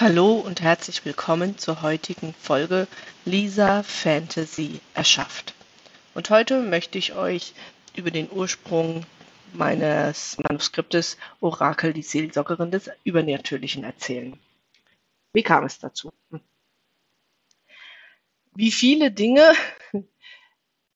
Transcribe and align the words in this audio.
Hallo 0.00 0.36
und 0.36 0.62
herzlich 0.62 1.04
willkommen 1.04 1.58
zur 1.58 1.82
heutigen 1.82 2.32
Folge 2.32 2.88
Lisa 3.26 3.82
Fantasy 3.82 4.80
erschafft. 4.94 5.52
Und 6.14 6.30
heute 6.30 6.62
möchte 6.62 6.96
ich 6.96 7.16
euch 7.16 7.52
über 7.94 8.10
den 8.10 8.30
Ursprung 8.32 9.04
meines 9.52 10.38
Manuskriptes 10.38 11.18
Orakel, 11.40 11.92
die 11.92 12.00
Seelsorgerin 12.00 12.70
des 12.70 12.90
Übernatürlichen 13.04 13.84
erzählen. 13.84 14.40
Wie 15.34 15.42
kam 15.42 15.66
es 15.66 15.78
dazu? 15.78 16.10
Wie 18.54 18.72
viele 18.72 19.10
Dinge 19.10 19.52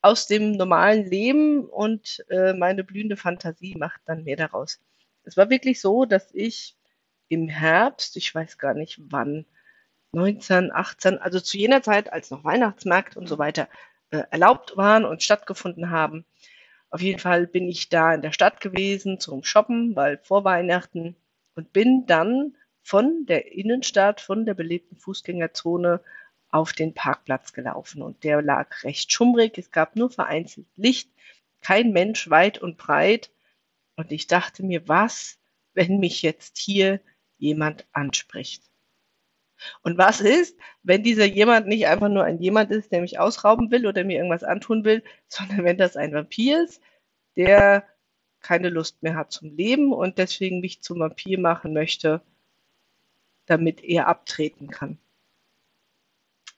aus 0.00 0.28
dem 0.28 0.52
normalen 0.52 1.04
Leben 1.10 1.66
und 1.66 2.24
äh, 2.30 2.54
meine 2.54 2.84
blühende 2.84 3.18
Fantasie 3.18 3.74
macht 3.74 4.00
dann 4.06 4.24
mehr 4.24 4.36
daraus. 4.36 4.80
Es 5.24 5.36
war 5.36 5.50
wirklich 5.50 5.82
so, 5.82 6.06
dass 6.06 6.32
ich 6.32 6.74
im 7.28 7.48
Herbst, 7.48 8.16
ich 8.16 8.34
weiß 8.34 8.58
gar 8.58 8.74
nicht 8.74 8.98
wann, 9.10 9.46
19, 10.12 10.72
18, 10.72 11.18
also 11.18 11.40
zu 11.40 11.58
jener 11.58 11.82
Zeit, 11.82 12.12
als 12.12 12.30
noch 12.30 12.44
Weihnachtsmärkte 12.44 13.18
und 13.18 13.28
so 13.28 13.38
weiter 13.38 13.68
äh, 14.10 14.22
erlaubt 14.30 14.76
waren 14.76 15.04
und 15.04 15.22
stattgefunden 15.22 15.90
haben. 15.90 16.24
Auf 16.90 17.00
jeden 17.00 17.18
Fall 17.18 17.46
bin 17.46 17.68
ich 17.68 17.88
da 17.88 18.14
in 18.14 18.22
der 18.22 18.32
Stadt 18.32 18.60
gewesen 18.60 19.18
zum 19.18 19.42
Shoppen, 19.42 19.96
weil 19.96 20.18
vor 20.18 20.44
Weihnachten 20.44 21.16
und 21.56 21.72
bin 21.72 22.06
dann 22.06 22.56
von 22.82 23.26
der 23.26 23.52
Innenstadt, 23.52 24.20
von 24.20 24.44
der 24.46 24.54
belebten 24.54 24.96
Fußgängerzone 24.96 26.00
auf 26.50 26.72
den 26.72 26.94
Parkplatz 26.94 27.52
gelaufen 27.52 28.02
und 28.02 28.22
der 28.22 28.40
lag 28.42 28.84
recht 28.84 29.10
schummrig. 29.10 29.58
Es 29.58 29.72
gab 29.72 29.96
nur 29.96 30.10
vereinzelt 30.10 30.68
Licht, 30.76 31.10
kein 31.60 31.90
Mensch 31.90 32.30
weit 32.30 32.58
und 32.58 32.76
breit. 32.76 33.32
Und 33.96 34.12
ich 34.12 34.28
dachte 34.28 34.62
mir, 34.62 34.86
was, 34.86 35.40
wenn 35.72 35.98
mich 35.98 36.22
jetzt 36.22 36.58
hier 36.58 37.00
jemand 37.44 37.86
anspricht. 37.92 38.62
Und 39.82 39.98
was 39.98 40.20
ist, 40.20 40.58
wenn 40.82 41.02
dieser 41.02 41.26
jemand 41.26 41.68
nicht 41.68 41.86
einfach 41.86 42.08
nur 42.08 42.24
ein 42.24 42.40
jemand 42.40 42.70
ist, 42.70 42.90
der 42.90 43.00
mich 43.00 43.18
ausrauben 43.18 43.70
will 43.70 43.86
oder 43.86 44.02
mir 44.04 44.16
irgendwas 44.16 44.44
antun 44.44 44.84
will, 44.84 45.02
sondern 45.28 45.64
wenn 45.64 45.78
das 45.78 45.96
ein 45.96 46.12
Vampir 46.12 46.64
ist, 46.64 46.82
der 47.36 47.86
keine 48.40 48.68
Lust 48.68 49.02
mehr 49.02 49.14
hat 49.14 49.32
zum 49.32 49.56
Leben 49.56 49.92
und 49.92 50.18
deswegen 50.18 50.60
mich 50.60 50.82
zum 50.82 51.00
Vampir 51.00 51.38
machen 51.38 51.72
möchte, 51.72 52.22
damit 53.46 53.82
er 53.82 54.08
abtreten 54.08 54.68
kann. 54.68 54.98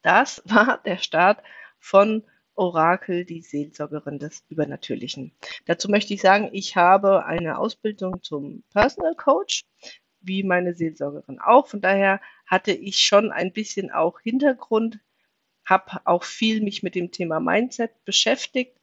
Das 0.02 0.42
war 0.46 0.80
der 0.84 0.98
Start 0.98 1.42
von 1.78 2.24
Orakel, 2.54 3.24
die 3.24 3.42
Seelsorgerin 3.42 4.18
des 4.18 4.44
Übernatürlichen. 4.48 5.32
Dazu 5.66 5.90
möchte 5.90 6.14
ich 6.14 6.22
sagen, 6.22 6.48
ich 6.52 6.74
habe 6.74 7.26
eine 7.26 7.58
Ausbildung 7.58 8.22
zum 8.22 8.62
Personal 8.72 9.14
Coach 9.14 9.64
wie 10.27 10.42
meine 10.42 10.74
Seelsorgerin 10.74 11.41
auch. 11.41 11.69
Von 11.69 11.81
daher 11.81 12.20
hatte 12.47 12.72
ich 12.72 12.98
schon 12.98 13.32
ein 13.32 13.53
bisschen 13.53 13.91
auch 13.91 14.20
Hintergrund, 14.20 15.00
habe 15.64 16.00
auch 16.04 16.25
viel 16.25 16.62
mich 16.62 16.82
mit 16.82 16.94
dem 16.94 17.10
Thema 17.10 17.41
Mindset 17.41 18.04
beschäftigt. 18.04 18.78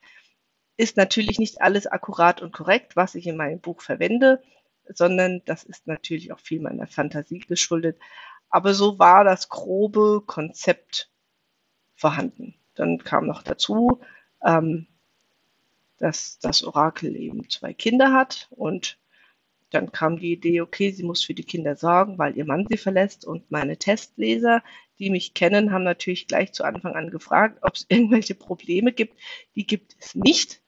Ist 0.76 0.98
natürlich 0.98 1.40
nicht 1.40 1.62
alles 1.62 1.88
akkurat 1.88 2.42
und 2.42 2.52
korrekt, 2.52 2.96
was 2.96 3.16
ich 3.16 3.28
in 3.28 3.38
meinem 3.38 3.60
Buch 3.60 3.82
verwende, 3.82 4.42
sondern 4.88 5.42
das 5.46 5.64
ist 5.64 5.88
natürlich 5.88 6.32
auch 6.32 6.40
viel 6.40 6.62
meiner 6.62 6.88
Fantasie 6.88 7.40
geschuldet. 7.40 8.00
Aber 8.50 8.74
so 8.74 9.00
war 9.00 9.24
das 9.24 9.50
grobe 9.50 10.22
Konzept 10.26 11.12
vorhanden. 11.96 12.56
Dann 12.76 12.98
kam 12.98 13.28
noch 13.28 13.44
dazu, 13.44 14.02
ähm, 14.44 14.88
dass 15.98 16.40
das 16.40 16.64
Orakel 16.64 17.16
eben 17.16 17.50
zwei 17.50 17.74
Kinder 17.74 18.12
hat 18.14 18.48
und 18.52 18.98
dann 19.74 19.92
kam 19.92 20.18
die 20.20 20.34
Idee, 20.34 20.62
okay, 20.62 20.92
sie 20.92 21.04
muss 21.04 21.24
für 21.24 21.34
die 21.34 21.44
Kinder 21.44 21.76
sorgen, 21.76 22.18
weil 22.18 22.38
ihr 22.38 22.46
Mann 22.46 22.68
sie 22.70 22.78
verlässt. 22.78 23.26
Und 23.26 23.50
meine 23.52 23.78
Testleser, 23.78 24.64
die 25.00 25.10
mich 25.10 25.34
kennen, 25.34 25.72
haben 25.72 25.84
natürlich 25.84 26.28
gleich 26.28 26.54
zu 26.54 26.64
Anfang 26.64 26.96
an 26.96 27.10
gefragt, 27.10 27.60
ob 27.62 27.76
es 27.76 27.86
irgendwelche 27.90 28.36
Probleme 28.36 28.92
gibt. 28.94 29.20
Die 29.56 29.66
gibt 29.66 29.96
es 30.00 30.16
nicht. 30.16 30.62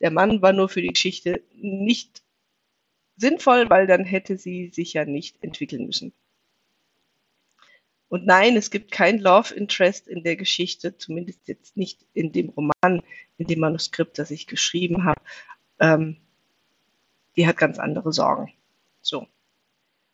Der 0.00 0.10
Mann 0.10 0.42
war 0.42 0.52
nur 0.52 0.68
für 0.68 0.82
die 0.82 0.88
Geschichte 0.88 1.42
nicht 1.54 2.22
sinnvoll, 3.16 3.68
weil 3.68 3.86
dann 3.86 4.04
hätte 4.04 4.38
sie 4.38 4.68
sich 4.68 4.94
ja 4.94 5.04
nicht 5.04 5.42
entwickeln 5.42 5.86
müssen. 5.86 6.12
Und 8.08 8.26
nein, 8.26 8.56
es 8.56 8.70
gibt 8.70 8.90
kein 8.90 9.20
Love 9.20 9.54
Interest 9.54 10.08
in 10.08 10.24
der 10.24 10.34
Geschichte, 10.34 10.98
zumindest 10.98 11.46
jetzt 11.46 11.76
nicht 11.76 12.04
in 12.12 12.32
dem 12.32 12.48
Roman, 12.48 13.02
in 13.38 13.46
dem 13.46 13.60
Manuskript, 13.60 14.18
das 14.18 14.32
ich 14.32 14.48
geschrieben 14.48 15.04
habe. 15.04 15.20
Ähm, 15.78 16.16
die 17.40 17.46
hat 17.46 17.56
ganz 17.56 17.78
andere 17.78 18.12
Sorgen. 18.12 18.52
So. 19.00 19.26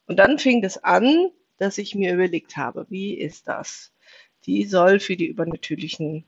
Und 0.07 0.21
dann 0.21 0.39
fing 0.39 0.63
es 0.63 0.79
an, 0.85 1.33
dass 1.57 1.77
ich 1.77 1.97
mir 1.97 2.15
überlegt 2.15 2.57
habe, 2.57 2.87
wie 2.89 3.15
ist 3.15 3.49
das? 3.49 3.93
Die 4.45 4.65
soll 4.65 5.01
für 5.01 5.17
die 5.17 5.27
übernatürlichen 5.27 6.25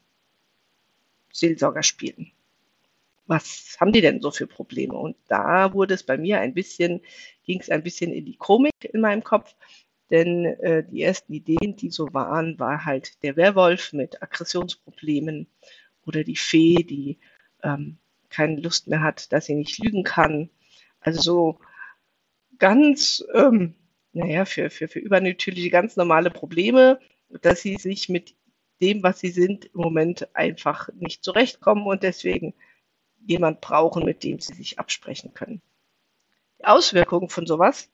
Seelsorger 1.32 1.84
spielen. 1.84 2.32
Was 3.28 3.76
haben 3.78 3.92
die 3.92 4.00
denn 4.00 4.20
so 4.20 4.32
für 4.32 4.48
Probleme? 4.48 4.94
Und 4.94 5.16
da 5.28 5.72
wurde 5.72 5.94
es 5.94 6.03
bei 6.03 6.19
mir 6.19 6.41
ein 6.41 6.53
bisschen, 6.53 7.00
ging 7.44 7.60
es 7.60 7.70
ein 7.70 7.84
bisschen 7.84 8.12
in 8.12 8.25
die 8.25 8.36
Komik 8.36 8.75
in 8.82 9.00
meinem 9.00 9.22
Kopf, 9.22 9.54
denn 10.10 10.47
äh, 10.47 10.82
die 10.82 11.03
ersten 11.03 11.32
Ideen, 11.32 11.76
die 11.76 11.91
so 11.91 12.12
waren, 12.12 12.59
war 12.59 12.84
halt 12.84 13.22
der 13.22 13.36
Werwolf 13.36 13.92
mit 13.92 14.20
Aggressionsproblemen 14.20 15.47
oder 16.06 16.25
die 16.25 16.34
Fee, 16.34 16.82
die 16.82 17.19
ähm, 17.62 17.98
keine 18.30 18.60
Lust 18.60 18.88
mehr 18.88 19.00
hat, 19.00 19.32
dass 19.32 19.47
sie 19.47 19.54
nicht 19.54 19.78
lügen 19.78 20.03
kann 20.03 20.50
also 21.00 21.20
so 21.20 21.60
ganz, 22.59 23.25
ähm, 23.34 23.75
naja, 24.12 24.44
für, 24.44 24.70
für, 24.70 24.88
für 24.88 24.98
übernatürliche, 24.98 25.70
ganz 25.70 25.97
normale 25.97 26.31
Probleme, 26.31 26.98
dass 27.42 27.62
sie 27.62 27.76
sich 27.76 28.09
mit 28.09 28.34
dem, 28.81 29.03
was 29.03 29.20
sie 29.20 29.31
sind, 29.31 29.66
im 29.66 29.81
Moment 29.81 30.34
einfach 30.34 30.88
nicht 30.94 31.25
zurechtkommen 31.25 31.86
und 31.86 32.03
deswegen 32.03 32.54
jemand 33.26 33.60
brauchen, 33.60 34.04
mit 34.04 34.22
dem 34.25 34.41
sie 34.41 34.54
sich 34.54 34.78
absprechen 34.78 35.34
können. 35.34 35.60
Die 36.59 36.64
Auswirkungen 36.64 37.28
von 37.28 37.47
sowas 37.47 37.91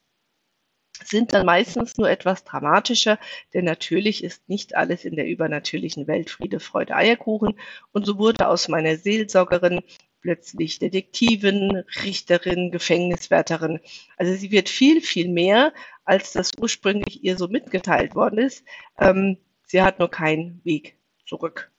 sind 1.03 1.33
dann 1.33 1.45
meistens 1.45 1.97
nur 1.97 2.09
etwas 2.09 2.45
dramatischer, 2.45 3.19
denn 3.53 3.65
natürlich 3.65 4.23
ist 4.23 4.49
nicht 4.49 4.77
alles 4.77 5.05
in 5.05 5.17
der 5.17 5.27
übernatürlichen 5.27 6.07
Welt 6.07 6.31
Friede, 6.31 6.61
Freude, 6.61 6.95
Eierkuchen. 6.95 7.59
Und 7.93 8.07
so 8.07 8.19
wurde 8.19 8.49
aus 8.49 8.69
meiner 8.69 8.97
Seelsorgerin 8.97 9.83
plötzlich 10.25 10.79
Detektivin, 10.79 11.85
Richterin, 12.03 12.71
Gefängniswärterin. 12.71 13.79
Also 14.17 14.35
sie 14.35 14.51
wird 14.51 14.71
viel, 14.71 15.03
viel 15.03 15.29
mehr, 15.29 15.75
als 16.07 16.33
das 16.33 16.53
ursprünglich 16.59 17.23
ihr 17.23 17.37
so 17.37 17.47
mitgeteilt 17.47 18.15
worden 18.15 18.39
ist. 18.39 18.65
Ähm, 18.99 19.37
sie 19.67 19.83
hat 19.83 19.99
nur 19.99 20.11
keinen 20.11 20.63
Weg 20.65 20.97
zurück. 21.27 21.71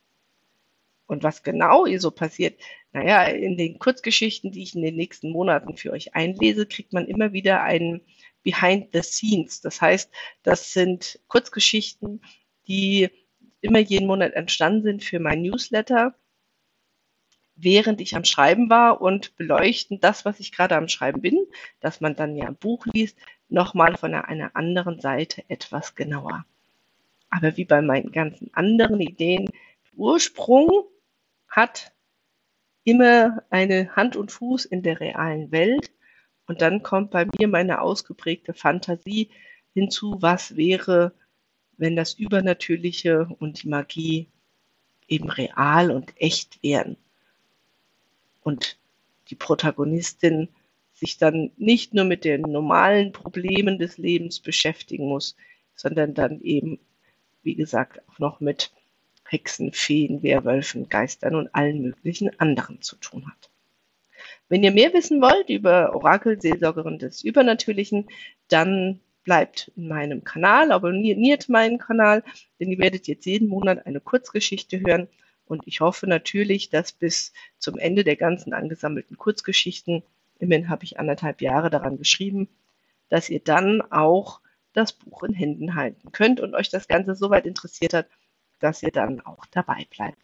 Und 1.07 1.23
was 1.23 1.41
genau 1.41 1.87
ihr 1.87 1.99
so 1.99 2.11
passiert, 2.11 2.61
naja, 2.93 3.23
in 3.23 3.57
den 3.57 3.79
Kurzgeschichten, 3.79 4.51
die 4.51 4.61
ich 4.61 4.75
in 4.75 4.83
den 4.83 4.95
nächsten 4.95 5.31
Monaten 5.31 5.75
für 5.75 5.91
euch 5.91 6.13
einlese, 6.13 6.67
kriegt 6.67 6.93
man 6.93 7.07
immer 7.07 7.33
wieder 7.33 7.63
einen 7.63 8.01
Behind 8.43 8.89
the 8.93 9.01
Scenes. 9.01 9.61
Das 9.61 9.81
heißt, 9.81 10.11
das 10.43 10.71
sind 10.71 11.19
Kurzgeschichten, 11.27 12.21
die 12.67 13.09
immer 13.61 13.79
jeden 13.79 14.05
Monat 14.05 14.33
entstanden 14.33 14.83
sind 14.83 15.03
für 15.03 15.19
mein 15.19 15.41
Newsletter 15.41 16.15
während 17.55 18.01
ich 18.01 18.15
am 18.15 18.25
Schreiben 18.25 18.69
war 18.69 19.01
und 19.01 19.35
beleuchten 19.37 19.99
das, 19.99 20.25
was 20.25 20.39
ich 20.39 20.51
gerade 20.51 20.75
am 20.75 20.87
Schreiben 20.87 21.21
bin, 21.21 21.39
dass 21.79 22.01
man 22.01 22.15
dann 22.15 22.35
ja 22.35 22.47
ein 22.47 22.55
Buch 22.55 22.85
liest, 22.85 23.17
nochmal 23.49 23.97
von 23.97 24.13
einer 24.13 24.55
anderen 24.55 24.99
Seite 24.99 25.43
etwas 25.47 25.95
genauer. 25.95 26.45
Aber 27.29 27.55
wie 27.57 27.65
bei 27.65 27.81
meinen 27.81 28.11
ganzen 28.11 28.53
anderen 28.53 28.99
Ideen, 28.99 29.49
Ursprung 29.95 30.69
hat 31.47 31.93
immer 32.83 33.43
eine 33.49 33.95
Hand 33.95 34.15
und 34.15 34.31
Fuß 34.31 34.65
in 34.65 34.83
der 34.83 34.99
realen 34.99 35.51
Welt 35.51 35.91
und 36.47 36.61
dann 36.61 36.83
kommt 36.83 37.11
bei 37.11 37.25
mir 37.25 37.47
meine 37.47 37.81
ausgeprägte 37.81 38.53
Fantasie 38.53 39.29
hinzu, 39.73 40.17
was 40.19 40.55
wäre, 40.55 41.13
wenn 41.77 41.95
das 41.95 42.13
Übernatürliche 42.13 43.27
und 43.39 43.63
die 43.63 43.69
Magie 43.69 44.29
eben 45.07 45.29
real 45.29 45.91
und 45.91 46.13
echt 46.19 46.61
wären 46.61 46.97
und 48.45 48.77
die 49.29 49.35
Protagonistin 49.35 50.49
sich 50.93 51.17
dann 51.17 51.51
nicht 51.57 51.93
nur 51.93 52.05
mit 52.05 52.23
den 52.23 52.41
normalen 52.41 53.11
Problemen 53.11 53.79
des 53.79 53.97
Lebens 53.97 54.39
beschäftigen 54.39 55.07
muss, 55.07 55.35
sondern 55.75 56.13
dann 56.13 56.39
eben, 56.41 56.79
wie 57.43 57.55
gesagt, 57.55 58.01
auch 58.07 58.19
noch 58.19 58.39
mit 58.39 58.71
Hexen, 59.27 59.73
Feen, 59.73 60.21
Werwölfen, 60.21 60.87
Geistern 60.87 61.35
und 61.35 61.53
allen 61.53 61.81
möglichen 61.81 62.39
anderen 62.39 62.81
zu 62.81 62.95
tun 62.97 63.27
hat. 63.27 63.49
Wenn 64.47 64.63
ihr 64.63 64.71
mehr 64.71 64.93
wissen 64.93 65.21
wollt 65.21 65.49
über 65.49 65.95
Orakel, 65.95 66.39
Seelsorgerin 66.39 66.99
des 66.99 67.23
Übernatürlichen, 67.23 68.07
dann 68.47 68.99
bleibt 69.23 69.71
in 69.75 69.87
meinem 69.87 70.23
Kanal, 70.23 70.71
abonniert 70.71 71.49
meinen 71.49 71.79
Kanal, 71.79 72.23
denn 72.59 72.69
ihr 72.69 72.77
werdet 72.77 73.07
jetzt 73.07 73.25
jeden 73.25 73.47
Monat 73.47 73.87
eine 73.87 73.99
Kurzgeschichte 73.99 74.79
hören. 74.79 75.07
Und 75.45 75.63
ich 75.65 75.81
hoffe 75.81 76.07
natürlich, 76.07 76.69
dass 76.69 76.91
bis 76.91 77.33
zum 77.59 77.77
Ende 77.77 78.03
der 78.03 78.15
ganzen 78.15 78.53
angesammelten 78.53 79.17
Kurzgeschichten, 79.17 80.03
immerhin 80.39 80.69
habe 80.69 80.83
ich 80.83 80.99
anderthalb 80.99 81.41
Jahre 81.41 81.69
daran 81.69 81.97
geschrieben, 81.97 82.49
dass 83.09 83.29
ihr 83.29 83.39
dann 83.39 83.81
auch 83.91 84.41
das 84.73 84.93
Buch 84.93 85.23
in 85.23 85.33
Händen 85.33 85.75
halten 85.75 86.11
könnt 86.11 86.39
und 86.39 86.55
euch 86.55 86.69
das 86.69 86.87
Ganze 86.87 87.15
soweit 87.15 87.45
interessiert 87.45 87.93
hat, 87.93 88.07
dass 88.59 88.83
ihr 88.83 88.91
dann 88.91 89.21
auch 89.21 89.45
dabei 89.51 89.85
bleibt. 89.89 90.21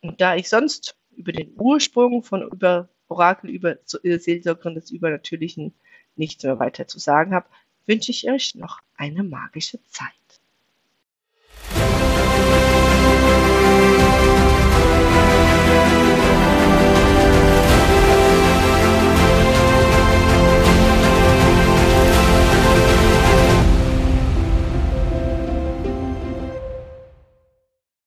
Und 0.00 0.20
da 0.20 0.34
ich 0.36 0.48
sonst 0.48 0.96
über 1.14 1.32
den 1.32 1.52
Ursprung 1.56 2.22
von 2.22 2.42
über 2.42 2.88
Orakel 3.08 3.50
über 3.50 3.76
äh, 4.02 4.18
Seelsorgerin 4.18 4.74
des 4.74 4.90
Übernatürlichen 4.90 5.74
nichts 6.16 6.42
mehr 6.42 6.58
weiter 6.58 6.88
zu 6.88 6.98
sagen 6.98 7.34
habe, 7.34 7.46
wünsche 7.86 8.10
ich 8.10 8.28
euch 8.28 8.54
noch 8.54 8.80
eine 8.96 9.22
magische 9.22 9.80
Zeit. 9.88 10.25